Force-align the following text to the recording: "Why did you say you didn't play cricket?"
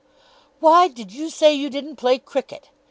"Why 0.59 0.87
did 0.87 1.11
you 1.13 1.29
say 1.29 1.53
you 1.53 1.69
didn't 1.69 1.97
play 1.97 2.17
cricket?" 2.17 2.69